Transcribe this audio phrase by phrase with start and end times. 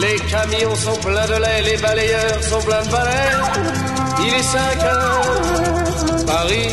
[0.00, 3.32] Les camions sont pleins de lait, les balayeurs sont pleins de balais.
[4.20, 6.68] Il est 5 heures, Paris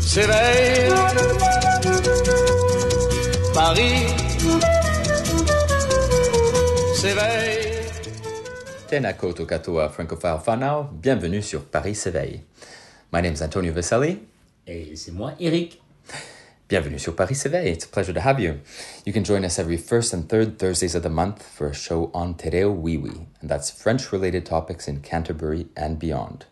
[0.00, 0.92] s'éveille.
[3.54, 4.06] Paris
[6.94, 7.66] s'éveille.
[9.18, 12.42] Koutou katoa francophile whanau, bienvenue sur Paris s'éveille.
[13.12, 14.18] My name is Antonio Vaselli.
[14.66, 15.80] Et c'est moi, Eric.
[16.68, 17.68] Bienvenue sur Paris s'éveille.
[17.68, 18.58] It's a pleasure to have you.
[19.04, 22.10] You can join us every first and third Thursdays of the month for a show
[22.12, 26.46] on Te Reo Wiwi, and that's French-related topics in Canterbury and beyond.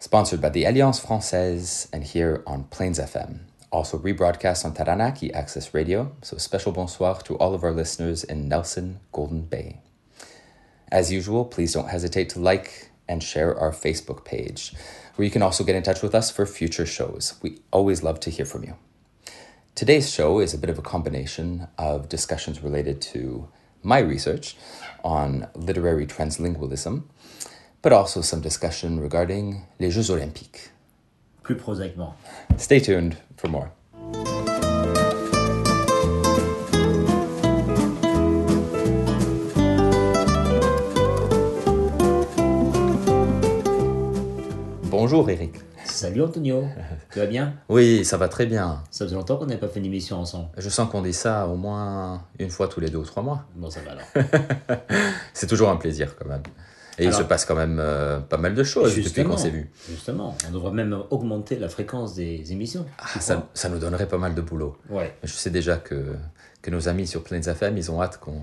[0.00, 3.42] Sponsored by the Alliance Française and here on Plains FM.
[3.70, 8.48] Also rebroadcast on Taranaki Access Radio, so special bonsoir to all of our listeners in
[8.48, 9.78] Nelson, Golden Bay.
[10.90, 14.74] As usual, please don't hesitate to like and share our Facebook page,
[15.14, 17.34] where you can also get in touch with us for future shows.
[17.42, 18.74] We always love to hear from you.
[19.74, 23.48] Today's show is a bit of a combination of discussions related to
[23.82, 24.56] my research
[25.02, 27.04] on literary translingualism,
[27.80, 30.68] but also some discussion regarding les Jeux Olympiques.
[31.42, 32.14] Plus prosaïquement.
[32.58, 33.72] Stay tuned for more.
[44.90, 45.69] Bonjour Eric.
[46.00, 46.64] Salut Antonio.
[47.12, 47.52] tu vas bien?
[47.68, 48.82] Oui, ça va très bien.
[48.90, 50.48] Ça faisait longtemps qu'on n'avait pas fait une émission ensemble.
[50.56, 53.44] Je sens qu'on dit ça au moins une fois tous les deux ou trois mois.
[53.54, 54.80] Bon, ça va alors.
[55.34, 56.40] C'est toujours un plaisir quand même.
[56.98, 59.70] Et il se passe quand même euh, pas mal de choses depuis qu'on s'est vu.
[59.90, 62.86] Justement, on devrait même augmenter la fréquence des émissions.
[62.98, 64.78] Ah, ça, ça nous donnerait pas mal de boulot.
[64.88, 65.14] Ouais.
[65.22, 66.14] Je sais déjà que,
[66.62, 68.40] que nos amis sur Plains FM, ils ont hâte qu'on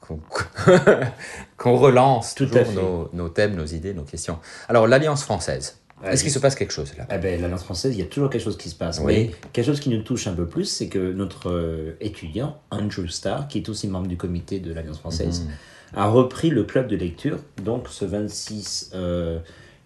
[0.00, 0.18] qu'on
[1.58, 4.38] qu'on relance Tout toujours nos, nos thèmes, nos idées, nos questions.
[4.68, 7.98] Alors, l'Alliance française, est-ce qu'il se passe quelque chose là Eh ben, l'Alliance française, il
[7.98, 9.00] y a toujours quelque chose qui se passe.
[9.00, 9.04] Oui.
[9.14, 13.06] Mais quelque chose qui nous touche un peu plus, c'est que notre euh, étudiant, Andrew
[13.08, 15.98] Starr, qui est aussi membre du comité de l'Alliance française, Mhm.
[15.98, 17.38] a repris le club de lecture.
[17.62, 19.38] Donc, ce 26, euh,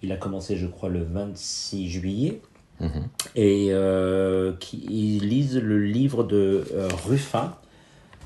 [0.02, 2.40] il a commencé, je crois, le 26 juillet.
[2.80, 3.08] Mhm.
[3.36, 7.54] Et euh, qui, ils lisent le livre de euh, Ruffin,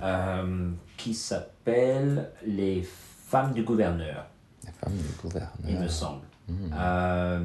[0.03, 2.87] euh, qui s'appelle Les
[3.29, 4.27] femmes du gouverneur
[4.65, 5.51] La femme du gouverneur.
[5.69, 6.23] il me semble.
[6.49, 6.71] Mhm.
[6.79, 7.39] Euh,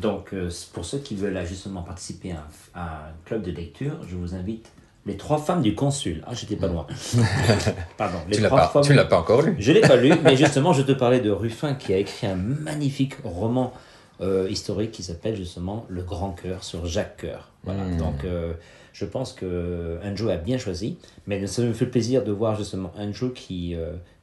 [0.00, 3.96] donc, euh, pour ceux qui veulent justement participer à un, à un club de lecture,
[4.08, 4.70] je vous invite
[5.06, 6.22] Les trois femmes du consul.
[6.26, 6.86] Ah, j'étais pas loin.
[7.96, 8.18] Pardon.
[8.28, 10.36] Les Tu l'as pas, femmes- tu l'as pas encore lu Je l'ai pas lu, mais
[10.36, 13.72] justement, je te parlais de Ruffin qui a écrit un magnifique roman
[14.20, 17.50] euh, historique qui s'appelle justement Le Grand Cœur sur Jacques Cœur.
[17.64, 17.84] Voilà.
[17.84, 17.96] Hmm.
[17.96, 18.52] Donc, euh,
[18.92, 22.92] je pense que Andrew a bien choisi, mais ça me fait plaisir de voir justement
[22.98, 23.74] Andrew qui,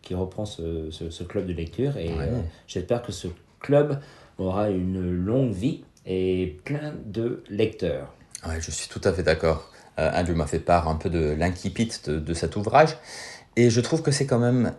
[0.03, 2.29] qui reprend ce, ce- ce club de lecture et Ouais.
[2.67, 3.27] j'espère que ce
[3.59, 3.99] club
[4.37, 8.13] aura une longue vie et plein de lecteurs.
[8.47, 9.69] Ouais, je suis tout à fait d'accord.
[9.99, 12.95] Euh, Andrew m'a fait part un peu de l'incipit de, de cet ouvrage.
[13.57, 14.73] Et je trouve que c'est quand même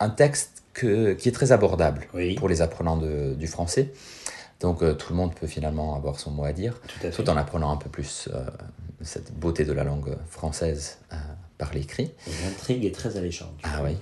[0.00, 2.34] un texte que- qui est très abordable Oui.
[2.34, 3.92] pour les apprenants de- du français.
[4.60, 7.22] Donc euh, tout le monde peut finalement avoir son mot à dire, Tout à fait.
[7.22, 8.44] tout en apprenant un peu plus euh,
[9.02, 11.16] cette beauté de la langue française euh,
[11.58, 12.10] par l'écrit.
[12.44, 13.54] L'intrigue est très alléchante.
[13.62, 13.96] Ah oui,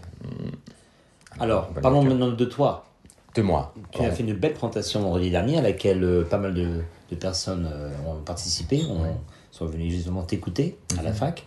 [1.41, 2.87] Alors, parlons maintenant de toi.
[3.35, 3.75] De moi.
[3.93, 7.17] Tu as fait une belle présentation vendredi dernier à laquelle euh, pas mal de, de
[7.17, 9.07] personnes euh, ont participé, ont,
[9.51, 11.47] sont venues justement t'écouter à la fac.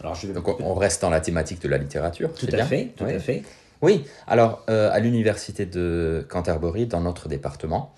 [0.00, 0.32] Alors je vais...
[0.34, 2.32] Donc on- on reste dans la thématique de la littérature.
[2.34, 3.12] tout à bien fait, tout Oui.
[3.14, 3.42] à fait.
[3.82, 7.94] Oui, alors euh, à l'université de Canterbury, dans notre département,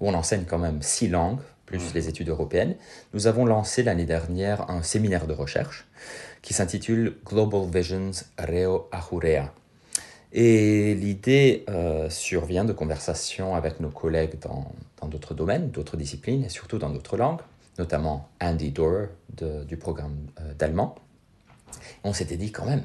[0.00, 2.76] où on enseigne quand même six langues, plus les études européennes,
[3.12, 5.86] nous avons lancé l'année dernière un séminaire de recherche
[6.42, 9.52] qui s'intitule Global Visions Reo Ahurea.
[10.38, 14.70] Et l'idée euh, survient de conversations avec nos collègues dans
[15.08, 17.40] d'autres domaines, d'autres disciplines et surtout dans d'autres langues,
[17.78, 20.94] notamment Andy Dorer de- du programme euh, d'allemand.
[22.04, 22.84] On s'était dit quand même,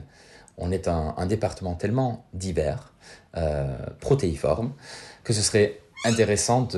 [0.58, 2.94] on est un, département tellement divers,
[3.36, 4.72] euh, protéiforme,
[5.26, 6.70] que ce serait intéressant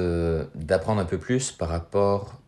[0.55, 2.39] d'apprendre un peu plus par rapport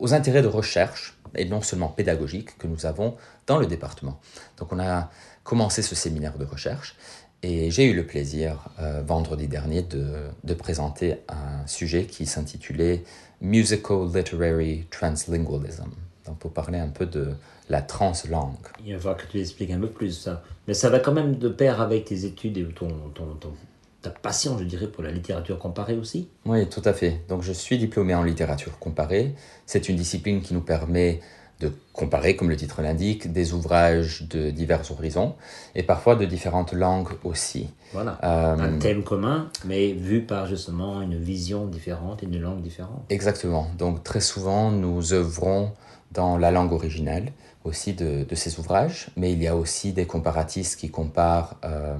[0.00, 3.16] aux intérêts de recherche, et non seulement pédagogiques, que nous avons
[3.46, 4.20] dans le département.
[4.58, 5.10] Donc on a
[5.44, 6.96] commencé ce séminaire de recherche,
[7.42, 10.06] et j'ai eu le plaisir, euh, vendredi dernier, de,
[10.44, 13.02] de présenter un sujet qui s'intitulait
[13.40, 15.90] Musical Literary Translingualism.
[16.26, 17.32] donc pour parler un peu de
[17.68, 18.54] la translangue.
[18.84, 20.42] Il va falloir que tu expliques un peu plus ça.
[20.68, 23.54] Mais ça va quand même de pair avec tes études et ton, ton- ton-
[24.02, 26.28] ta passion, je dirais, pour la littérature comparée aussi.
[26.44, 27.22] Oui, tout à fait.
[27.28, 29.34] Donc je suis diplômé en littérature comparée.
[29.66, 31.20] C'est une discipline qui nous permet
[31.62, 35.34] de comparer, comme le titre l'indique, des ouvrages de divers horizons
[35.74, 37.68] et parfois de différentes langues aussi.
[37.92, 38.18] Voilà.
[38.22, 43.04] Euh, Un thème commun, mais vu par justement une vision différente et une langue différente.
[43.08, 43.68] Exactement.
[43.78, 45.72] Donc très souvent, nous œuvrons
[46.10, 47.32] dans la langue originale
[47.64, 51.96] aussi de, de ces ouvrages, mais il y a aussi des comparatistes qui comparent euh,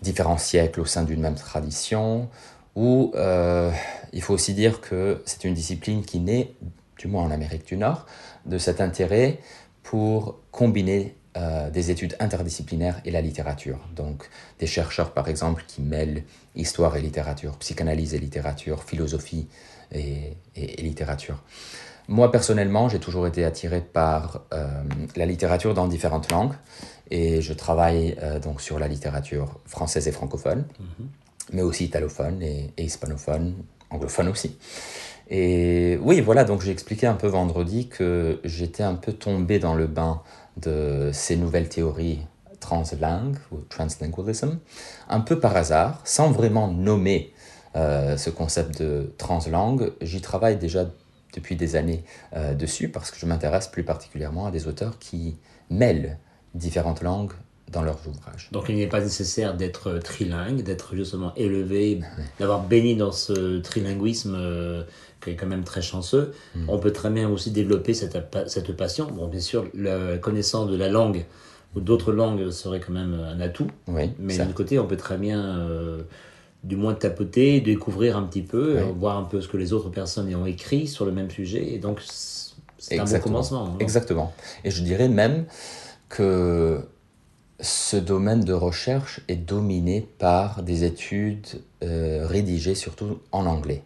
[0.00, 2.28] différents siècles au sein d'une même tradition,
[2.74, 3.70] ou euh,
[4.12, 6.54] il faut aussi dire que c'est une discipline qui naît,
[6.98, 8.06] du moins en Amérique du Nord,
[8.46, 9.38] de cet intérêt
[9.82, 13.78] pour combiner euh, des études interdisciplinaires et la littérature.
[13.96, 14.28] Donc
[14.58, 16.24] des chercheurs par exemple qui mêlent
[16.54, 19.48] histoire et littérature, psychanalyse et littérature, philosophie
[19.92, 21.42] et, et- et littérature.
[22.08, 24.66] Moi personnellement, j'ai toujours été attiré par euh,
[25.16, 26.54] la littérature dans différentes langues
[27.10, 30.64] et je travaille euh, donc sur la littérature française et francophone,
[31.52, 33.54] mais aussi italophone et, et hispanophone,
[33.90, 34.56] anglophone aussi.
[35.34, 39.74] Et oui, voilà, donc j'ai expliqué un peu vendredi que j'étais un peu tombé dans
[39.74, 40.20] le bain
[40.58, 42.18] de ces nouvelles théories
[42.60, 44.58] translangue ou translingualism,
[45.08, 47.32] un peu par hasard, sans vraiment nommer
[47.76, 49.94] euh, ce concept de translangue.
[50.02, 50.84] J'y travaille déjà
[51.32, 52.04] depuis des années
[52.36, 55.38] euh, dessus parce que je m'intéresse plus particulièrement à des auteurs qui
[55.70, 56.18] mêlent
[56.54, 57.32] différentes langues
[57.72, 58.48] dans leurs ouvrages.
[58.52, 62.00] Donc il n'est pas nécessaire d'être trilingue, d'être justement élevé,
[62.38, 64.84] d'avoir baigné dans ce trilinguisme euh,
[65.22, 66.32] qui est quand même très chanceux.
[66.54, 66.68] Mm.
[66.68, 68.16] On peut très bien aussi développer cette,
[68.46, 69.06] cette passion.
[69.06, 71.24] Bon, bien sûr, la connaissance de la langue
[71.74, 73.68] ou d'autres langues serait quand même un atout.
[73.88, 76.02] Oui, Mais d'un côté, on peut très bien, euh,
[76.64, 80.28] du moins tapoter, découvrir un petit peu, voir un peu ce que les autres personnes
[80.28, 81.72] y ont écrit sur le même sujet.
[81.72, 82.00] Et donc,
[82.78, 83.66] c'est un bon commencement.
[83.66, 84.34] non Exactement.
[84.64, 85.46] Et je dirais même
[86.08, 86.80] que
[87.60, 91.46] ce domaine de recherche est dominé par des études
[91.82, 93.82] euh, rédigées surtout en anglais.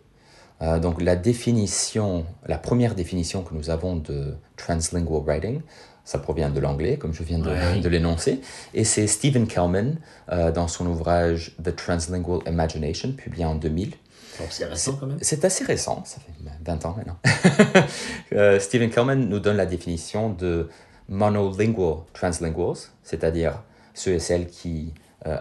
[0.62, 5.60] Euh, donc la définition, la première définition que nous avons de translingual writing,
[6.04, 7.80] ça provient de l'anglais, comme je viens de, Ouais.
[7.80, 8.40] de l'énoncer,
[8.74, 9.96] et c'est Stephen Kellman
[10.30, 13.90] euh, dans son ouvrage The Translingual Imagination, publié en 2000.
[14.38, 15.18] Donc, c'est récent quand même.
[15.20, 16.32] C'est assez récent, ça fait
[16.64, 17.18] 20 ans maintenant.
[18.32, 20.68] Euh, Stephen Kellman nous donne la définition de
[21.08, 23.62] monolingual translinguals, c'est-à-dire
[23.94, 24.92] ceux et celles qui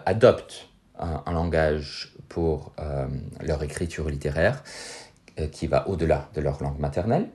[0.06, 0.68] adoptent
[0.98, 3.06] un, un langage pour euh,
[3.40, 4.62] leur écriture littéraire
[5.52, 7.28] qui va au-delà de leur langue maternelle.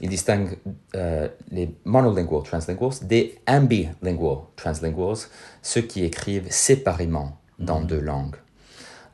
[0.00, 0.58] Il distingue
[0.94, 5.18] euh, les monolingual translinguals des ambilingual translinguals,
[5.62, 8.36] ceux qui écrivent séparément dans deux langues.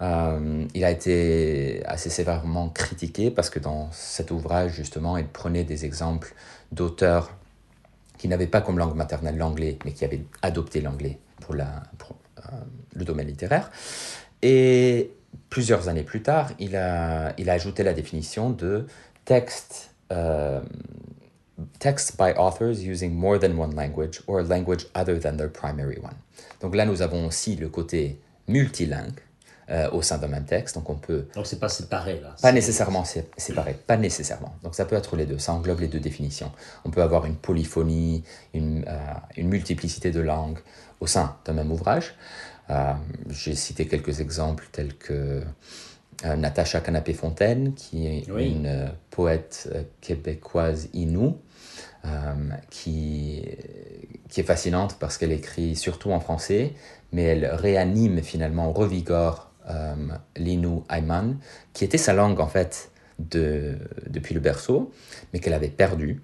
[0.03, 5.65] Euh, il a été assez sévèrement critiqué parce que dans cet ouvrage, justement, il prenait
[5.65, 6.35] des exemples
[6.73, 7.31] d'auteurs
[8.19, 12.17] qui n'avaient pas comme langue maternelle l'anglais, mais qui avaient adopté l'anglais pour, la, pour
[12.39, 12.43] euh,
[12.95, 13.71] le domaine littéraire.
[14.43, 15.13] Et
[15.55, 18.87] plusieurs années plus tard, il a, il a ajouté la définition de
[19.25, 20.61] texte, euh,
[21.79, 25.99] text by authors using more than one language or a language other than their primary
[25.99, 26.17] one.
[26.61, 28.19] Donc là, nous avons aussi le côté
[28.49, 29.21] multilingue
[29.71, 30.75] euh, au sein d'un même texte.
[30.75, 32.35] Donc on peut Donc, c'est pas séparé là.
[32.43, 34.53] pas nécessairement sé- séparé, pas nécessairement.
[34.65, 36.51] Donc ça peut être les deux, ça englobe les deux définitions.
[36.85, 38.25] On peut avoir une polyphonie,
[38.55, 38.99] une, euh,
[39.37, 40.59] une multiplicité de langues
[41.01, 42.15] au sein d'un même ouvrage.
[42.71, 42.93] Euh,
[43.31, 45.43] J'ai cité quelques exemples tels que
[46.25, 48.51] euh, Natacha Canapé-Fontaine, qui est Oui.
[48.53, 49.69] une euh, poète
[50.01, 51.39] québécoise inou,
[52.69, 53.43] qui,
[54.29, 56.75] qui est fascinante parce qu'elle écrit surtout en français,
[57.13, 59.95] mais elle réanime finalement, revigore euh,
[60.37, 61.39] l'Inu Ayman,
[61.73, 64.93] qui était sa langue en fait de, depuis le berceau,
[65.33, 66.21] mais qu'elle avait perdue,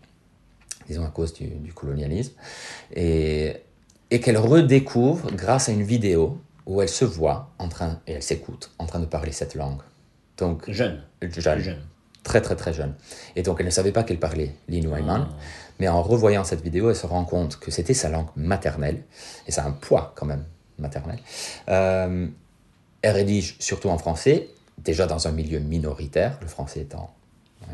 [0.87, 2.35] disons à cause du, du colonialisme,
[2.95, 3.57] et,
[4.11, 8.23] et qu'elle redécouvre grâce à une vidéo où elle se voit en train, et elle
[8.23, 9.81] s'écoute en train de parler cette langue.
[10.37, 11.03] Donc, Jeune.
[11.21, 11.83] jeune, jeune.
[12.23, 12.95] très très très jeune.
[13.37, 15.29] Et donc elle ne savait pas qu'elle parlait l'Inu Ayman,
[15.79, 19.03] mais en revoyant cette vidéo, elle se rend compte que c'était sa langue maternelle,
[19.47, 20.45] et ça a un poids quand même
[20.79, 21.19] maternel.
[21.69, 22.27] Euh,
[23.03, 24.49] elle rédige surtout en français,
[24.79, 27.11] déjà dans un milieu minoritaire, le français étant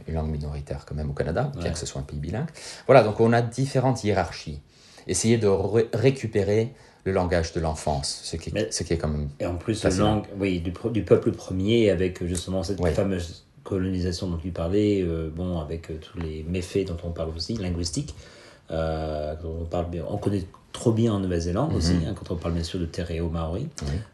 [0.07, 2.49] une langue minoritaire quand même au Canada, bien que ce soit un pays bilingue.
[2.87, 4.61] Voilà, donc on a différentes hiérarchies.
[5.06, 6.72] Essayer de ré- récupérer
[7.04, 9.28] le langage de l'enfance, ce qui, Mais- ce qui est quand même...
[9.38, 10.16] Et en plus, Fascinant.
[10.16, 10.72] langue, oui, du,
[11.02, 16.18] peuple premier, avec justement cette fameuse colonisation dont tu parlais, euh, bon, avec euh, tous
[16.18, 18.14] les méfaits dont on parle aussi, linguistiques,
[18.70, 20.04] euh, dont on parle bien.
[20.08, 20.44] On connaît
[20.76, 23.66] trop bien en Nouvelle-Zélande aussi, hein, quand on parle bien sûr de Terreo Maori.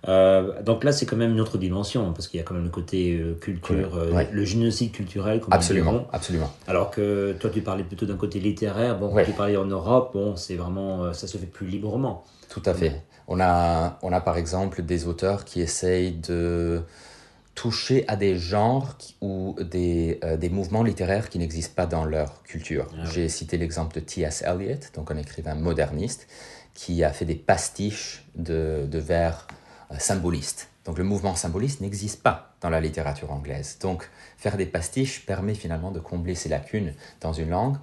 [0.09, 2.65] Euh, donc là, c'est quand même une autre dimension, parce qu'il y a quand même
[2.65, 6.51] le côté euh, culture, euh, le génocide culturel, comme Absolument, absolument.
[6.69, 8.99] Alors que toi, tu parlais plutôt d'un côté littéraire.
[8.99, 12.25] Bon, quand tu parlais en Europe, bon, c'est vraiment, ça se fait plus librement.
[12.49, 13.03] Tout à fait.
[13.27, 16.83] On a, on a par exemple des auteurs qui essayent de
[17.55, 22.05] toucher à des genres qui- ou des, euh, des mouvements littéraires qui n'existent pas dans
[22.05, 22.87] leur culture.
[22.93, 23.11] Ah oui.
[23.13, 24.43] J'ai cité l'exemple de T.S.
[24.47, 26.27] Eliot, donc un écrivain moderniste,
[26.75, 29.47] qui a fait des pastiches de, de vers
[29.91, 30.69] euh, symbolistes.
[30.87, 33.79] Donc le mouvement symboliste n'existe pas dans la littérature anglaise.
[33.81, 37.77] Donc faire des pastiches permet finalement de combler ces lacunes dans une langue.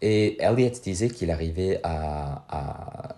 [0.00, 3.16] Et Eliot disait qu'il arrivait à, à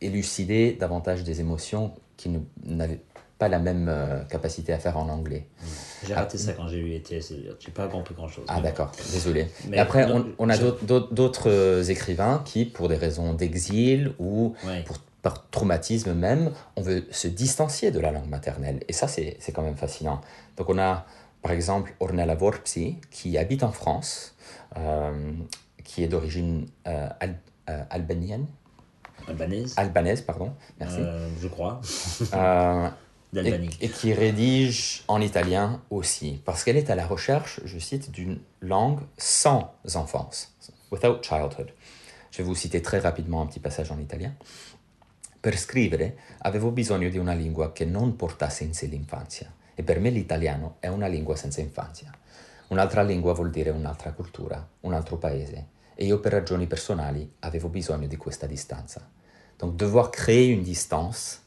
[0.00, 2.30] élucider davantage des émotions qui
[2.64, 3.00] n'avaient
[3.44, 5.46] pas la même euh, capacité à faire en anglais.
[6.06, 7.34] J'ai raté ça quand j'ai lu les TS.
[7.60, 8.44] J'ai pas compris grand-chose.
[8.48, 9.48] Ah d'accord, désolé.
[9.68, 14.12] Mais après, non, on, on a je- d'autres- euh, écrivains qui, pour des raisons d'exil
[14.18, 14.82] ou Ouais.
[14.86, 18.80] pour, par traumatisme même, on veut se distancier de la langue maternelle.
[18.88, 20.22] Et ça, c'est quand même fascinant.
[20.56, 21.04] Donc on a,
[21.42, 24.34] par exemple, Ornella Vorpsi, qui habite en France,
[24.78, 25.12] euh,
[25.84, 27.38] qui est d'origine euh, al-
[27.90, 28.46] albanienne,
[29.26, 31.00] Albanaise, albanaise, pardon, merci.
[31.40, 31.80] je crois,
[33.36, 38.10] Et, et qui rédige en italien aussi, parce qu'elle est à la recherche, je cite,
[38.10, 40.54] d'une langue sans enfance,
[40.92, 41.72] without childhood.
[42.30, 44.34] Je vais vous citer très rapidement un petit passage en italien.
[45.40, 50.00] Per scrivere avevo bisogno di una lingua che non portasse in sé l'infanzia e per
[50.00, 52.10] me l'italiano è una lingua senza infanzia.
[52.68, 57.68] Un'altra lingua vuol dire un'altra cultura, un altro paese e io per ragioni personali avevo
[57.68, 59.08] bisogno di questa distanza.
[59.56, 61.42] Donc devoir créer une distance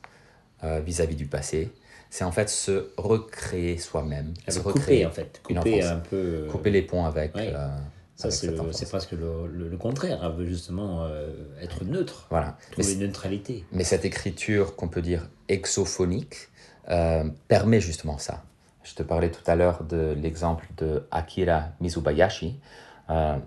[0.63, 1.71] euh, vis-à-vis du passé,
[2.09, 5.97] c'est en fait se recréer soi-même, Elle se veut recréer couper en fait, couper un
[5.97, 6.15] peu.
[6.15, 7.51] euh, couper les ponts avec, Ouais.
[7.55, 7.67] euh,
[8.15, 8.55] Ça, c'est
[8.89, 10.19] presque le, le- le contraire.
[10.23, 12.57] Elle veut justement euh, être neutre, Voilà.
[12.77, 13.63] Mais trouver une neutralité.
[13.71, 16.47] Mais cette écriture qu'on peut dire exophonique
[16.89, 18.43] euh, permet justement ça.
[18.83, 22.59] Je te parlais tout à l'heure de l'exemple de Akira Mizubayashi.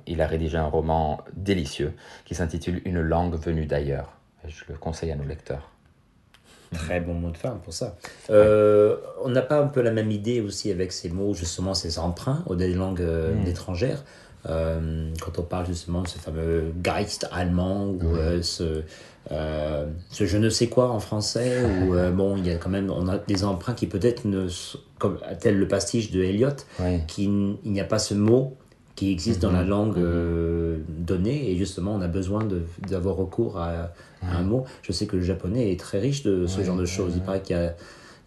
[0.06, 1.92] Il a rédigé un roman délicieux
[2.24, 4.12] qui s'intitule Une langue venue d'ailleurs.
[4.46, 5.70] Je le conseille à nos lecteurs.
[6.72, 7.96] Très bon mot de fin pour ça.
[8.30, 11.98] Euh, on n'a pas un peu la même idée aussi avec ces mots, justement, ces
[11.98, 13.46] emprunts ou des langues euh, Mm.
[13.48, 14.04] étrangères.
[14.48, 18.00] Euh, quand on parle justement de ce fameux Geist allemand ou
[18.40, 18.82] ce,
[19.28, 23.06] ce je ne sais quoi en français, ou bon, il y a quand même on
[23.08, 24.46] a des emprunts qui peut-être ne
[24.98, 26.48] comme tel le pastiche de Eliot,
[26.78, 27.00] Oui.
[27.06, 28.56] qu'il il n'y a pas ce mot
[29.00, 32.47] qui existe dans la langue euh, donnée et justement on a besoin
[32.87, 33.92] d'avoir recours à,
[34.23, 34.64] à un mot.
[34.83, 37.12] Je sais que le japonais est très riche de ce genre de choses.
[37.16, 37.75] Il paraît qu'il y a,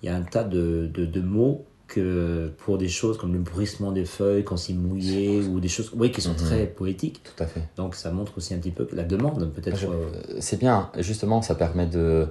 [0.01, 3.39] il y a un tas de, de, de mots que pour des choses comme le
[3.51, 7.21] bruissement des feuilles quand c'est mouillé ou des choses oui, qui sont très poétiques.
[7.23, 7.61] Tout à fait.
[7.77, 9.77] Donc ça montre aussi un petit peu la demande peut-être.
[9.77, 12.29] Je- euh, C'est bien, justement, ça permet de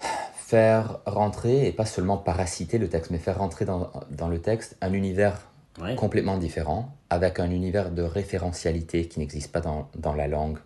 [0.00, 4.76] faire rentrer, et pas seulement parasiter le texte, mais faire rentrer dans, dans le texte
[4.82, 5.40] un univers
[5.96, 10.58] complètement différent, avec un univers de référentialité qui n'existe pas dans, dans la langue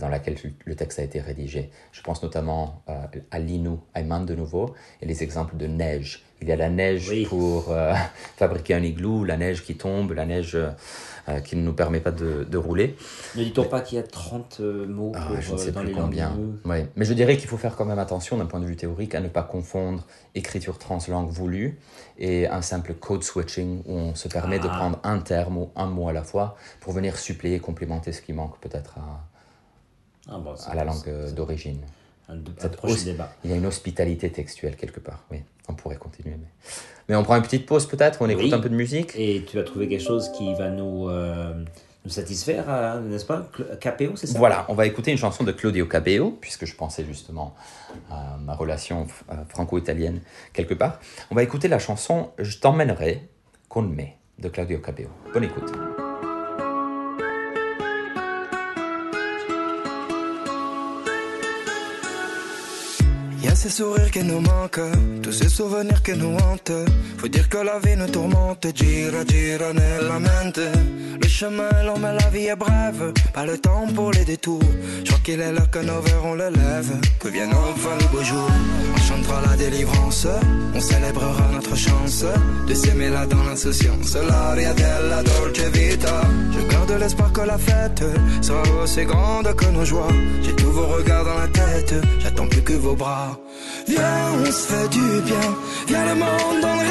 [0.00, 1.70] dans laquelle le texte a été rédigé.
[1.92, 2.94] Je pense notamment euh,
[3.30, 6.22] à l'Inu, Ayman de nouveau, et les exemples de neige.
[6.42, 7.24] Il y a la neige Oui.
[7.26, 7.94] pour euh,
[8.36, 10.56] fabriquer un igloo, la neige qui tombe, la neige
[11.28, 12.96] euh, qui ne nous permet pas de, de rouler.
[13.36, 15.72] Ne dit-on pas qu'il y a 30 euh, mots Ah, pour, je ne euh, sais
[15.72, 16.36] dans plus les combien.
[16.66, 16.86] Ouais.
[16.96, 19.20] Mais je dirais qu'il faut faire quand même attention d'un point de vue théorique à
[19.20, 21.78] ne pas confondre écriture translangue voulue
[22.18, 24.76] et un simple code switching où on se permet de Ah.
[24.76, 28.34] prendre un terme ou un mot à la fois pour venir suppléer, complémenter ce qui
[28.34, 29.22] manque peut-être à,
[30.28, 31.80] Ah, c'est- à la langue euh, d'origine.
[33.44, 35.42] Il y a une hospitalité textuelle quelque part, oui.
[35.68, 36.36] On pourrait continuer.
[36.38, 36.46] Mais,
[37.08, 38.54] mais on prend une petite pause peut-être, on écoute Oui.
[38.54, 39.12] un peu de musique.
[39.16, 41.52] Et tu as trouvé quelque chose qui va nous, euh,
[42.04, 43.46] nous satisfaire, euh, n'est-ce pas?
[43.80, 44.38] KPO, c'est ça?
[44.38, 47.54] Voilà, on va écouter une chanson de Claudio Cabello, puisque je pensais justement
[48.10, 49.06] à ma relation
[49.50, 50.20] franco-italienne
[50.54, 51.00] quelque part.
[51.30, 53.28] On va écouter la chanson Je t'emmènerai
[53.68, 54.04] con me
[54.38, 55.10] de Claudio Cabello.
[55.32, 55.72] Bonne écoute.
[63.44, 64.80] Y a ces sourires qui nous manquent,
[65.22, 66.72] tous ces souvenirs qui nous hantent.
[67.18, 70.62] Faut dire que la vie nous tourmente, gira, gira nella mente.
[71.20, 73.12] Le chemin long, mais la vie est brève.
[73.34, 74.60] Pas le temps pour les détours.
[75.04, 76.92] Je crois qu'il est l'heure que nos verrons le lève.
[77.20, 78.48] Que vienne enfin le beau jour.
[78.96, 80.26] On chantera la délivrance.
[80.74, 82.24] On célébrera notre chance
[82.66, 84.16] de s'aimer là dans l'insouciance.
[84.16, 86.22] L'aria della dolce vita.
[86.50, 88.04] Je garde l'espoir que la fête
[88.40, 90.08] sera aussi grande que nos joies.
[90.42, 91.94] J'ai tous vos regards dans la tête.
[92.20, 93.33] J'attends plus que vos bras.
[93.88, 95.46] Viens, on se fait du bien.
[95.88, 96.84] Viens, le monde dans le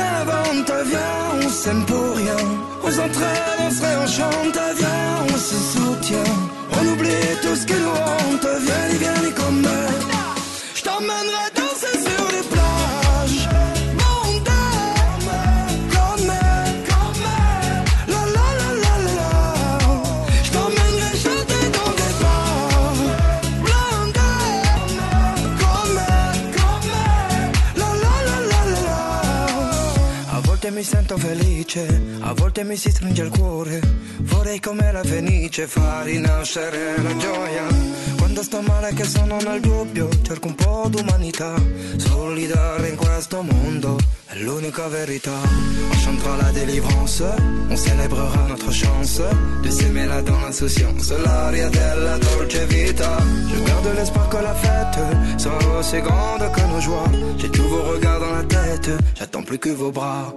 [0.90, 2.42] viens, on s'aime pour rien.
[2.84, 6.34] On s'entraîne, on se réenchante, viens, on se soutient.
[6.78, 9.68] On oublie tout ce qui nous honte, viens, viens, comme
[10.76, 11.43] Je t'emmènerai.
[30.84, 33.82] Sento felice, a volte mi si stringe il cuore,
[34.20, 38.23] vorrei come la fenice far rinascere la gioia.
[38.34, 41.54] Quando sto male che sono nel dubbio, cerco un po' d'umanità,
[41.98, 43.96] solidare questo mondo
[44.38, 45.38] l'unica verità.
[45.92, 47.24] On chantera la délivrance,
[47.70, 49.22] on célébrera notre chance
[49.62, 53.22] de s'aimer là dans l'insouciance, l'aria della dolce vita.
[53.54, 57.12] Je garde l'espoir que la fête sera aussi grande que nos joies.
[57.38, 60.34] J'ai tous vos regards dans la tête, j'attends plus que vos bras.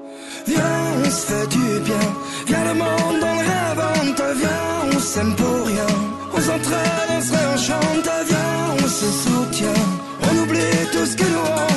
[0.47, 2.15] Viens, on se fait du bien,
[2.47, 6.16] viens le monde, on rêve, on on s'aime pour rien.
[6.37, 9.83] On s'entraîne, on se réenchante, viens, on se soutient.
[10.23, 11.76] On oublie tout ce qui nous hante,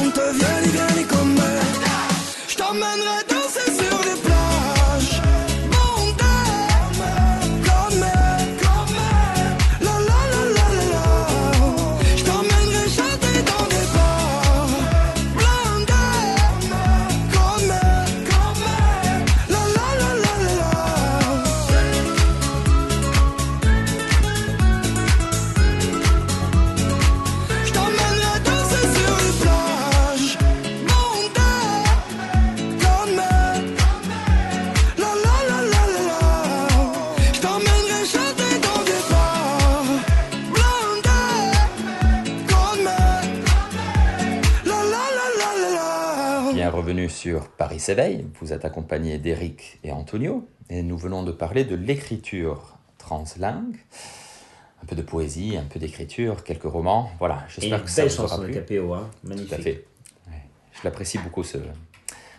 [47.89, 53.77] s'éveille, vous êtes accompagné d'Eric et Antonio, et nous venons de parler de l'écriture translingue,
[54.83, 58.43] un peu de poésie, un peu d'écriture, quelques romans, voilà, j'espère que ça vous aura
[58.43, 58.53] plu.
[58.53, 59.09] Capéo, hein.
[59.23, 59.53] Tout magnifique.
[59.53, 59.85] à fait.
[60.27, 60.43] Ouais,
[60.73, 61.57] Je l'apprécie beaucoup ce,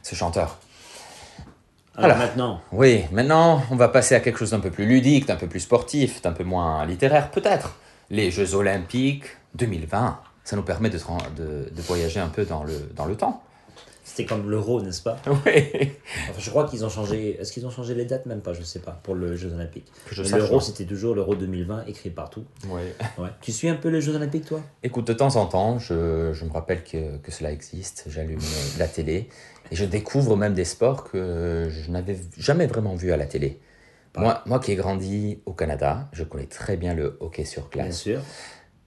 [0.05, 0.57] ce chanteur.
[1.97, 2.19] Alors Alors.
[2.19, 5.49] maintenant, Oui, maintenant, on va passer à quelque chose d'un peu plus ludique, d'un peu
[5.49, 7.77] plus sportif, d'un peu moins littéraire, peut-être.
[8.09, 9.25] Les Jeux Olympiques
[9.57, 10.99] 2020, ça nous permet de,
[11.37, 13.43] de, de voyager un peu dans le, dans le temps.
[14.03, 15.93] C'était comme l'euro, n'est-ce pas Oui.
[16.31, 17.41] Enfin, je crois qu'ils ont changé.
[17.41, 19.87] Est-ce qu'ils ont changé les dates Même pas, je sais pas, pour les Jeux Olympiques.
[20.11, 22.45] Je L'euro, c'était toujours l'euro 2020, écrit partout.
[22.69, 22.95] Ouais.
[23.41, 24.61] Tu suis un peu les Jeux Olympiques, toi?
[24.83, 28.41] Écoute, de temps en temps, je, je me rappelle que, que cela existe, j'allume
[28.79, 29.29] la télé
[29.71, 33.61] et je découvre même des sports que je n'avais jamais vraiment vus à la télé.
[34.17, 37.85] Moi, moi qui ai grandi au Canada, je connais très bien le hockey sur Bien
[37.85, 38.21] glace, sûr.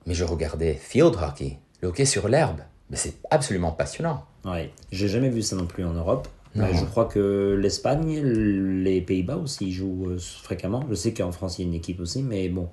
[0.06, 2.60] mais je regardais field hockey, le hockey sur l'herbe.
[2.90, 4.26] Mais c'est absolument passionnant.
[4.44, 4.70] Ouais.
[4.92, 6.28] J'ai jamais vu ça non plus en Europe.
[6.54, 6.66] Non.
[6.66, 10.84] Mais je crois que l'Espagne, les Pays-Bas aussi ils jouent euh, fréquemment.
[10.88, 12.68] Je sais qu'en France, il y a une équipe aussi, mais bon,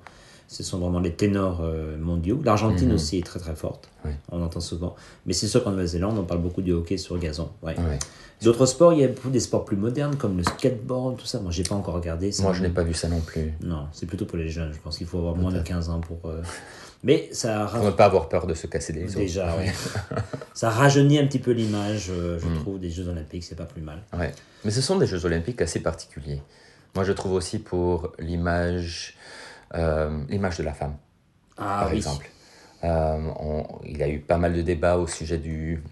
[0.52, 2.42] ce sont vraiment les ténors euh, mondiaux.
[2.44, 3.88] L'Argentine aussi est très très forte.
[4.30, 4.96] On entend souvent.
[5.26, 7.50] Mais c'est sûr qu'en Nouvelle-Zélande, on parle beaucoup du hockey sur gazon.
[7.64, 7.78] Ouais.
[7.80, 8.00] Ouais.
[8.42, 11.40] D'autres sports, il y a beaucoup des sports plus modernes comme le skateboard, tout ça.
[11.40, 12.34] Moi, j'ai pas encore regardé.
[12.34, 12.44] ça.
[12.44, 13.54] Moi, je n'ai pas vu ça non plus.
[13.62, 14.74] Non, c'est plutôt pour les jeunes.
[14.74, 16.20] Je pense qu'il faut avoir moins de 15 ans pour.
[16.30, 16.42] euh,
[17.04, 19.16] Mais ça Pour ne pas avoir peur de se casser les os.
[19.16, 19.66] Déjà, oui.
[20.54, 23.82] ça rajeunit un petit peu l'image, euh, je trouve, des Jeux Olympiques, c'est pas plus
[23.82, 24.04] mal.
[24.66, 26.42] Mais ce sont des Jeux Olympiques assez particuliers.
[26.94, 29.16] Moi, je trouve aussi pour l'image,
[30.30, 30.96] l'image de la femme,
[31.58, 31.98] Ah par oui.
[31.98, 32.30] exemple.
[32.84, 35.84] Euh, on- il y a eu pas mal de débats au sujet du,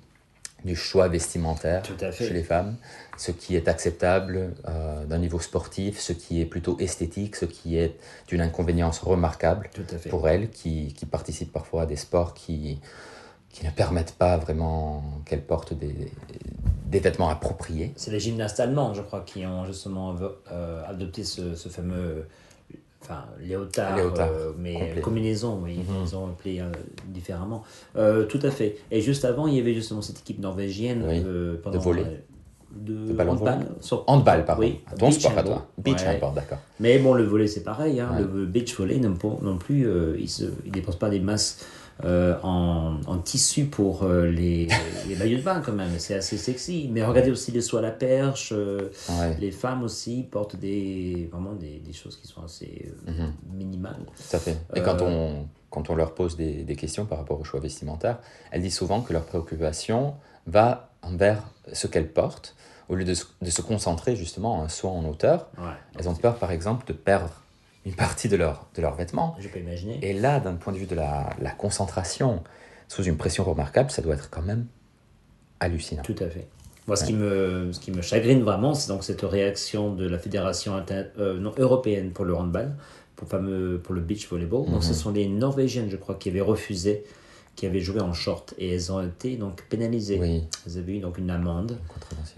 [0.66, 2.78] du choix vestimentaire chez les femmes,
[3.18, 7.78] ce qui est acceptable euh, d'un niveau sportif, ce qui est plutôt esthétique, ce qui
[7.78, 7.96] est
[8.28, 9.70] d'une inconvénience remarquable
[10.10, 12.80] pour elles qui, qui participent parfois à des sports qui,
[13.52, 16.12] qui ne permettent pas vraiment qu'elles portent des,
[16.88, 17.94] des vêtements appropriés.
[17.96, 20.16] C'est les gymnastes allemands, je crois, qui ont justement
[20.52, 22.28] euh, adopté ce, ce fameux
[23.02, 25.02] enfin, léotard, Léotard, euh, mais complet.
[25.02, 26.72] Combinaison, oui, ils ont appelé euh,
[27.08, 27.64] différemment.
[27.96, 28.78] Euh, tout à fait.
[28.92, 32.04] Et juste avant, il y avait justement cette équipe norvégienne Oui, euh, pendant, volley.
[32.06, 32.16] euh,
[32.72, 33.66] de, De ballon handball, volley.
[33.82, 34.62] sur- Handball, pardon.
[34.62, 35.68] Oui, Ton beach sport à toi.
[35.78, 36.16] Beach Ouais.
[36.16, 36.60] handball, d'accord.
[36.80, 38.00] Mais bon, le volet c'est pareil.
[38.00, 38.12] Hein.
[38.16, 38.22] Ouais.
[38.22, 39.16] Le beach volley non,
[39.58, 41.66] plus, euh, il ne il dépense pas des masses
[42.06, 44.68] euh, en, en tissu pour euh, les,
[45.08, 45.92] les maillots de bain quand même.
[46.00, 46.90] C'est assez sexy.
[46.92, 48.52] Mais regardez aussi les soies à la perche.
[48.54, 49.36] euh, Ouais.
[49.40, 53.34] Les femmes aussi portent des, vraiment des, des choses qui sont assez euh, Mhm.
[53.58, 54.06] minimales.
[54.06, 54.58] Tout à fait.
[54.76, 58.20] Et quand, on, quand on leur pose des, des questions par rapport au choix vestimentaire,
[58.52, 60.16] elles disent souvent que leur préoccupation
[60.48, 62.56] va envers ce qu'elles portent,
[62.88, 65.48] au lieu de, se- de se concentrer justement hein, soit en hauteur.
[65.58, 65.66] Ouais.
[65.98, 67.32] Elles ont peur, par exemple, de perdre
[67.90, 69.36] une partie de leur, de leurs vêtements.
[69.40, 70.00] Je peux imaginer.
[70.02, 72.44] Et là, d'un point de vue de la, la concentration,
[72.88, 74.66] sous une pression remarquable, ça doit être quand même
[75.60, 76.04] hallucinant.
[76.04, 76.48] Tout à fait.
[76.88, 80.18] Moi, ce, qui me, ce qui me chagrine vraiment, c'est donc cette réaction de la
[80.18, 82.76] fédération inter- euh, non, européenne pour le handball,
[83.16, 84.66] pour, le fameux, pour le beach volleyball.
[84.66, 84.82] Donc, Mhm.
[84.82, 87.04] ce sont les Norvégiennes, je crois, qui avaient refusé,
[87.60, 90.18] qui avaient joué en short, et elles ont été donc pénalisées.
[90.20, 91.78] Oui, Elles avaient eu donc une amende.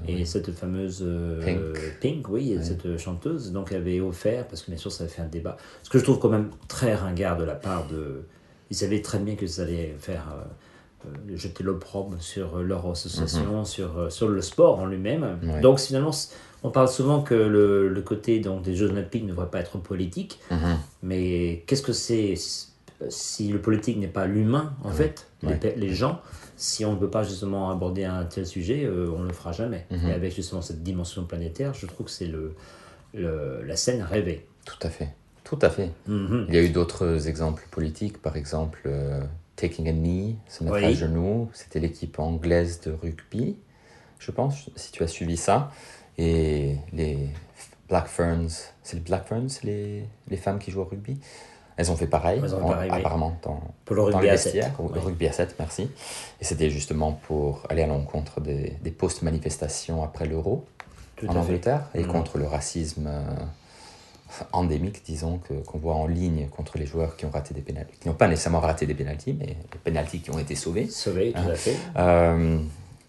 [0.08, 0.26] Et oui.
[0.26, 1.60] cette fameuse euh, Pink.
[2.02, 5.28] Pink, oui, cette chanteuse, donc avait offert, parce que bien sûr ça avait fait un
[5.28, 8.24] débat, ce que je trouve quand même très ringard de la part de...
[8.72, 10.26] Ils savaient très bien que ça allait faire
[11.06, 15.38] euh, jeter l'opprobre sur euh, leur association, sur, euh, sur le sport en lui-même.
[15.44, 15.62] Ouais.
[15.62, 16.12] Donc finalement,
[16.64, 19.78] on parle souvent que le, le côté donc, des Jeux Olympiques ne devrait pas être
[19.78, 20.78] politique, Mhm.
[21.04, 22.36] mais qu'est-ce que c'est
[23.10, 25.56] si- si le politique n'est pas l'humain, en fait, les, Ouais.
[25.58, 26.22] pe- les gens
[26.58, 29.52] si on ne peut pas justement aborder un tel sujet, euh, on ne le fera
[29.52, 29.88] jamais.
[29.90, 30.10] Mhm.
[30.10, 32.54] Et avec justement cette dimension planétaire, je trouve que c'est le,
[33.16, 34.46] le- la scène rêvée.
[34.66, 35.10] Tout à fait.
[35.44, 35.90] Tout à fait.
[36.08, 36.46] Mhm.
[36.50, 39.22] Il y a eu d'autres exemples politiques, par exemple euh,
[39.56, 40.86] Taking a Knee, se mettre Oui.
[40.86, 41.50] à genoux.
[41.54, 43.58] C'était l'équipe anglaise de rugby,
[44.20, 45.72] je pense, si tu as suivi ça.
[46.20, 47.30] Et les
[47.90, 48.50] Black Ferns,
[48.84, 51.18] c'est les Black Ferns, les, les femmes qui jouent au rugby?
[51.78, 53.00] Elles ont fait pareil, Elles ont fait en- pareil, oui.
[53.00, 54.36] apparemment, dans, Pour le dans rugby à
[54.80, 54.90] Oui.
[54.94, 55.90] le rugby à 7, merci.
[56.40, 60.66] Et c'était justement pour aller à l'encontre des, des post-manifestations après l'euro
[61.16, 61.40] Tout en fait.
[61.40, 62.08] Angleterre et Mhm.
[62.12, 63.22] contre le racisme euh,
[64.54, 67.98] endémique, disons, que- qu'on voit en ligne contre les joueurs qui ont raté des pénaltys,
[68.00, 70.88] qui n'ont pas nécessairement raté des pénaltys, mais des pénaltys qui ont été sauvés.
[70.88, 71.52] Sauvé, tout Ah.
[71.52, 71.76] à fait.
[71.98, 72.60] Euh,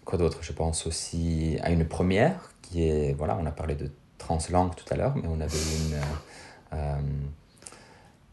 [0.05, 3.89] quoi d'autre Je pense aussi à une première qui est, voilà, on a parlé de
[4.17, 5.95] translangue tout à l'heure, mais on avait une,
[6.73, 6.95] euh,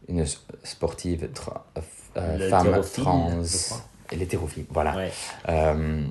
[0.07, 0.25] une
[0.63, 1.61] sportive tra-
[2.17, 3.31] euh, femme trans,
[4.11, 4.95] l'hétérophile, voilà.
[4.95, 5.11] Ouais.
[5.49, 6.03] Euh,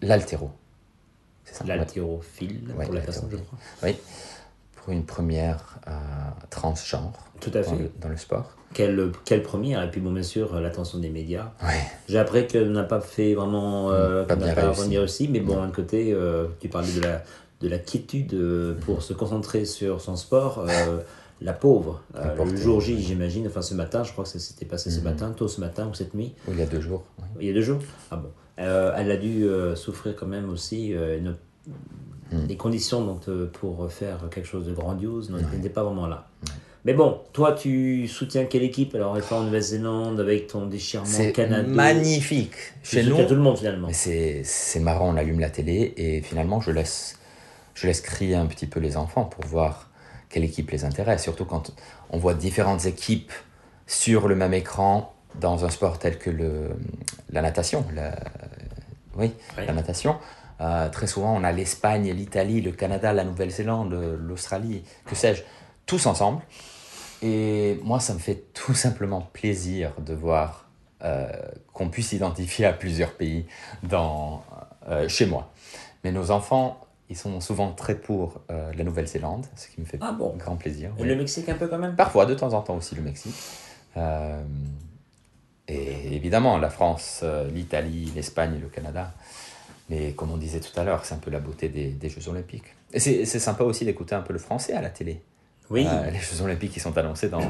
[0.00, 0.50] L'altéro.
[1.64, 1.76] Ouais.
[2.76, 3.58] Ouais, pour la personne, je crois.
[3.82, 3.96] Oui,
[4.76, 5.90] pour une première euh,
[6.50, 7.76] transgenre Tout à dans fait.
[7.82, 8.50] le, dans le sport.
[8.74, 11.52] Quelle, quelle première Et puis, bon, bien sûr, l'attention des médias.
[11.62, 11.74] Ouais.
[12.08, 13.90] J'ai appris qu'elle n'a pas fait vraiment.
[13.92, 14.80] Euh, Mm, pas bien pas réussi.
[14.80, 17.22] revenir aussi, mais bon, d'un côté, euh, tu parlais de la,
[17.60, 20.64] de la quiétude euh, pour se concentrer sur son sport.
[21.42, 24.64] La pauvre, euh, le jour J, j'imagine, enfin ce matin, je crois que ça s'était
[24.66, 25.04] passé ce Mhm.
[25.04, 27.04] matin, tôt ce matin ou cette nuit, Il y a deux jours.
[27.18, 27.24] ouais.
[27.40, 27.80] il y a deux jours?
[28.10, 28.28] Ah bon.
[28.58, 30.94] Euh, elle a dû euh, souffrir quand même aussi.
[30.94, 31.36] euh, une-
[32.32, 32.46] Mm.
[32.48, 36.28] Les conditions donc, euh, pour faire quelque chose de grandiose n'étaient pas vraiment là.
[36.86, 38.94] Mais bon, toi, tu soutiens quelle équipe?
[38.94, 41.72] Alors, étant en Nouvelle-Zélande avec ton déchirement C'est canadien.
[41.74, 42.54] magnifique.
[42.82, 43.88] Tu Chez nous, tout le monde finalement.
[43.92, 47.18] C'est marrant, on allume la télé et finalement je laisse,
[47.74, 49.90] je laisse crier un petit peu les enfants pour voir
[50.32, 51.22] quelle équipe les intéresse.
[51.22, 51.72] Surtout quand
[52.10, 53.32] on voit différentes équipes
[53.86, 56.70] sur le même écran dans un sport tel que le,
[57.30, 57.84] la natation.
[57.94, 58.16] La,
[59.16, 60.16] oui, la natation.
[60.60, 65.42] Euh, très souvent on a l'Espagne, l'Italie, le Canada, la Nouvelle-Zélande, l'Australie, que sais-je,
[65.86, 66.42] tous ensemble.
[67.22, 70.68] Et moi ça me fait tout simplement plaisir de voir
[71.04, 71.30] euh,
[71.72, 73.46] qu'on puisse s'identifier à plusieurs pays
[73.82, 74.44] dans,
[74.88, 75.52] euh, chez moi.
[76.04, 76.81] Mais nos enfants,
[77.12, 80.34] ils sont souvent très pour euh, la Nouvelle-Zélande, ce qui me fait Ah bon?
[80.36, 80.90] grand plaisir.
[80.98, 81.08] Et oui.
[81.08, 81.94] le Mexique un peu quand même?
[81.94, 83.34] Parfois, de temps en temps aussi le Mexique.
[83.96, 84.42] Euh,
[85.68, 89.12] et évidemment, la France, euh, l'Italie, l'Espagne et le Canada.
[89.90, 92.28] Mais comme on disait tout à l'heure, c'est un peu la beauté des, des Jeux
[92.28, 92.74] Olympiques.
[92.94, 95.20] Et c'est sympa aussi d'écouter un peu le français à la télé.
[95.70, 97.40] Oui, Euh, les Jeux Olympiques qui sont annoncés dans...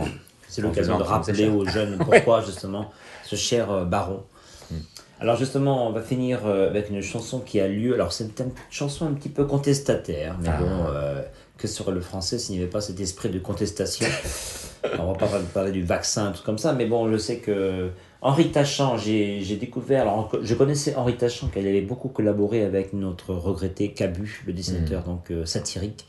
[0.48, 2.90] c'est l'occasion de rappeler aux jeunes pourquoi justement
[3.25, 4.25] ce cher baron.
[4.70, 4.75] Mm.
[5.22, 7.94] Alors justement, on va finir euh, avec une chanson qui a lieu.
[7.94, 10.58] Alors c'est une chanson un petit peu contestataire, mais Ah.
[10.61, 11.22] bon, euh,
[11.56, 14.06] que serait le français s'il n'y avait pas cet esprit de contestation?
[14.98, 18.50] On va pas parler du vaccin, truc comme ça, mais bon, je sais que Henri
[18.50, 23.92] Tachant, j'ai découvert, alors je connaissais Henri Tachant qu'elle avait beaucoup collaboré avec notre regretté
[23.92, 26.04] Cabu, le dessinateur donc euh, satirique,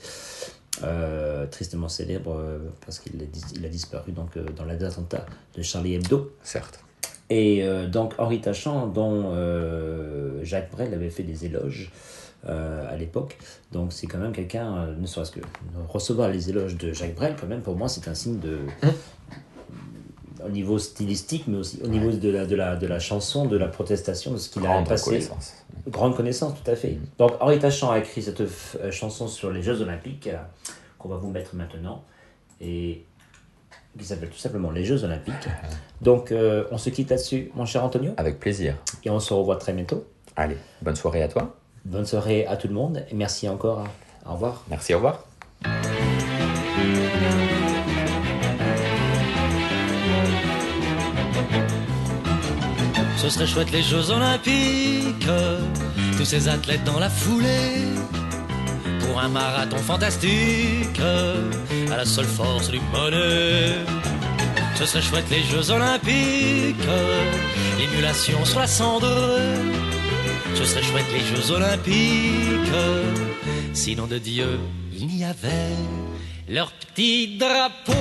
[0.83, 2.41] euh, tristement célèbre
[2.83, 6.31] parce qu'il a, il a disparu donc dans l'attentat de Charlie Hebdo.
[6.41, 6.79] Certes.
[7.29, 11.91] Et euh, donc Henri Tachant, dont euh, Jacques Brel avait fait des éloges
[12.47, 13.37] euh, à l'époque.
[13.71, 15.39] Donc c'est quand même quelqu'un, ne serait-ce que
[15.89, 18.59] recevoir les éloges de Jacques Brel, quand même, pour moi, c'est un signe de.
[20.45, 23.55] Au niveau stylistique, mais aussi au niveau de la, de, la, de la chanson, de
[23.55, 25.29] la protestation, de ce qu'il a passé.
[25.87, 26.97] Grande connaissance, tout à fait.
[27.17, 28.43] Donc Henri Tachant a écrit cette
[28.91, 30.29] chanson sur les Jeux Olympiques
[30.97, 32.03] qu'on va vous mettre maintenant
[32.59, 33.05] et
[33.97, 35.47] qui s'appelle tout simplement les Jeux Olympiques.
[36.01, 38.75] Donc euh, on se quitte là-dessus, mon cher Antonio, Avec plaisir.
[39.03, 40.05] et on se revoit très bientôt.
[40.35, 41.55] Allez, bonne soirée à toi.
[41.85, 43.83] Bonne soirée à tout le monde et merci encore.
[44.25, 44.63] Au revoir.
[44.69, 45.23] Merci, au revoir.
[53.17, 55.27] Ce serait chouette les Jeux Olympiques,
[56.17, 57.85] tous ces athlètes dans la foulée,
[59.23, 60.99] un marathon fantastique,
[61.91, 63.75] à la seule force du monnaie.
[64.75, 66.89] Ce serait chouette les Jeux Olympiques,
[67.77, 69.39] l'émulation sur la cendre.
[70.55, 72.75] Ce serait chouette les Jeux Olympiques,
[73.73, 74.59] sinon de Dieu
[74.93, 75.77] il n'y avait
[76.49, 77.93] leur petit drapeau,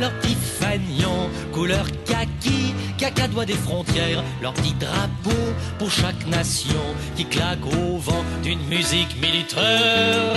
[0.00, 5.40] leur petit fanion, couleur kaki, cacadois des frontières, leur petit drapeau
[5.78, 6.84] pour chaque nation
[7.16, 10.36] qui claque au vent d'une musique militaire.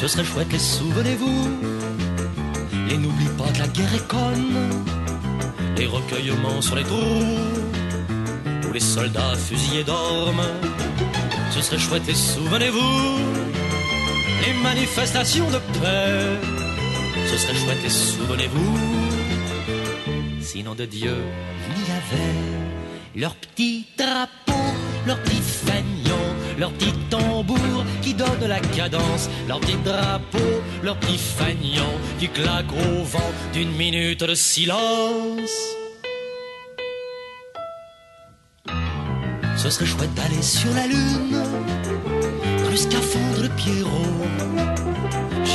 [0.00, 1.48] Ce serait chouette, les souvenez-vous,
[2.88, 4.08] les n'oublie pas que la guerre est
[5.76, 7.24] les recueillements sur les trous,
[8.62, 10.50] tous les soldats fusillés dorment.
[11.50, 13.18] Ce serait chouette et souvenez-vous,
[14.46, 16.38] les manifestations de paix.
[17.30, 18.78] Ce serait chouette et souvenez-vous,
[20.42, 21.16] sinon de Dieu,
[21.70, 24.52] il y avait leur petit drapeau,
[25.06, 26.18] leur petit fagnon,
[26.58, 32.72] leur petit tambour qui donne la cadence, leur petit drapeau, leur petit fagnon qui claque
[32.72, 35.50] au vent d'une minute de silence.
[39.56, 41.42] Ce serait chouette d'aller sur la lune,
[42.76, 44.91] scaphandre de Pierrot.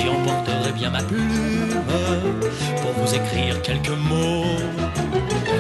[0.10, 1.84] Emporterai bien ma plume
[2.82, 4.58] pour vous écrire quelques mots.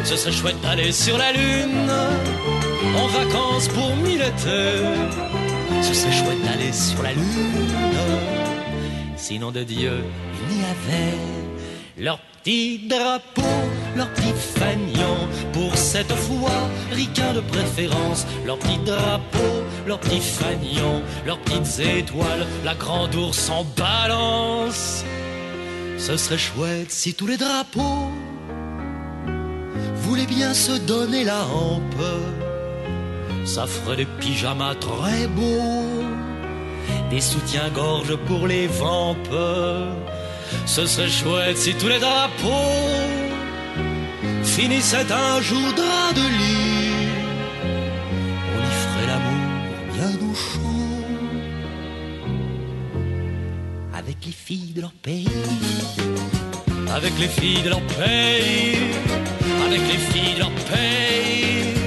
[0.04, 1.92] Ce serait chouette d'aller sur la lune,
[2.96, 4.86] en vacances pour mille étés.
[5.82, 7.24] Ce serait chouette d'aller sur la lune,
[9.16, 10.04] sinon de Dieu
[10.50, 11.18] il n'y avait
[11.98, 13.42] leur petit drapeau,
[13.98, 15.18] leur petit fagnon.
[15.52, 22.46] Pour cette fois, ricain de préférence, leur petit drapeau, leur petit fagnon, leurs petites étoiles,
[22.64, 25.04] la grande ours en balance.
[25.98, 28.12] Ce serait chouette si tous les drapeaux
[29.96, 32.06] voulaient bien se donner la hampe.
[33.46, 36.04] Ça ferait des pyjamas très beaux,
[37.10, 39.36] des soutiens-gorge pour les vampes.
[40.66, 43.17] Ce serait chouette si tous les drapeaux
[44.58, 47.10] finissaient un jour drap de lit.
[48.56, 51.06] On y ferait l'amour bien au chaud
[53.94, 55.30] avec les filles de leur pays.
[56.92, 58.80] Avec les filles de leur pays.
[59.68, 61.87] Avec les filles de leur pays.